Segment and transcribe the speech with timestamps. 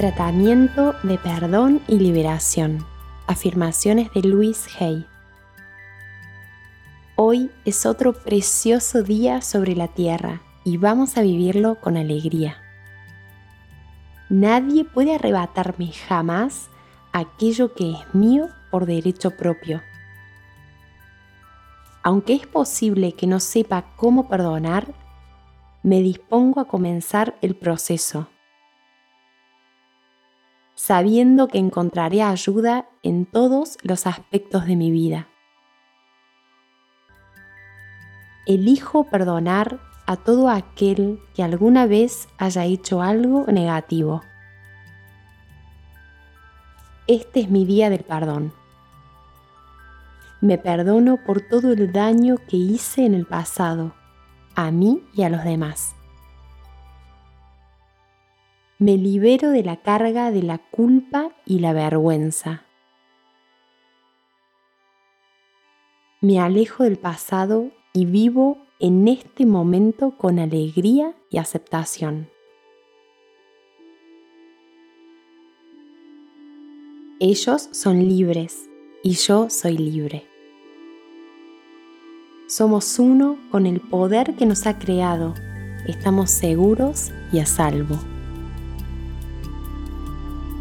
[0.00, 2.86] Tratamiento de perdón y liberación.
[3.26, 5.06] Afirmaciones de Luis Hay.
[7.16, 12.56] Hoy es otro precioso día sobre la tierra y vamos a vivirlo con alegría.
[14.30, 16.70] Nadie puede arrebatarme jamás
[17.12, 19.82] aquello que es mío por derecho propio.
[22.02, 24.94] Aunque es posible que no sepa cómo perdonar,
[25.82, 28.28] me dispongo a comenzar el proceso
[30.82, 35.28] sabiendo que encontraré ayuda en todos los aspectos de mi vida.
[38.46, 44.22] Elijo perdonar a todo aquel que alguna vez haya hecho algo negativo.
[47.06, 48.54] Este es mi día del perdón.
[50.40, 53.92] Me perdono por todo el daño que hice en el pasado,
[54.54, 55.94] a mí y a los demás
[58.80, 62.64] me libero de la carga de la culpa y la vergüenza.
[66.22, 72.30] Me alejo del pasado y vivo en este momento con alegría y aceptación.
[77.20, 78.70] Ellos son libres
[79.02, 80.26] y yo soy libre.
[82.46, 85.34] Somos uno con el poder que nos ha creado.
[85.86, 87.98] Estamos seguros y a salvo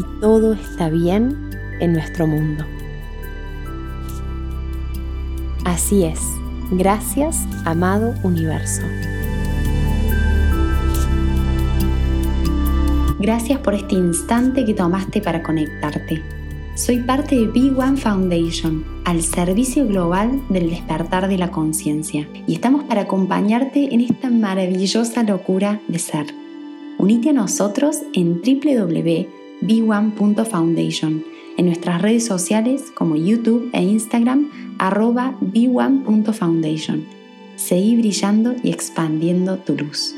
[0.00, 2.64] y todo está bien en nuestro mundo.
[5.64, 6.20] Así es.
[6.70, 8.82] Gracias, amado universo.
[13.18, 16.22] Gracias por este instante que tomaste para conectarte.
[16.76, 22.54] Soy parte de Big One Foundation, al servicio global del despertar de la conciencia, y
[22.54, 26.26] estamos para acompañarte en esta maravillosa locura de ser.
[26.96, 31.24] Unite a nosotros en www b1.foundation,
[31.56, 37.04] en nuestras redes sociales como YouTube e Instagram arroba b1.foundation.
[37.56, 40.14] Seguí brillando y expandiendo tu luz.